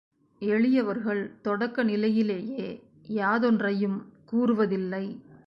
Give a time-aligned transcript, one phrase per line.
[0.41, 2.67] எளியவர்கள் தொடக்க நிலையிலேயே
[3.09, 3.99] யாதொன்றையும்
[4.25, 5.05] கூறுவதில்லை.